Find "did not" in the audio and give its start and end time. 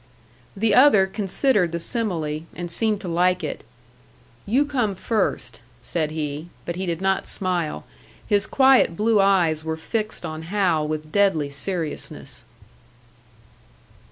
6.87-7.27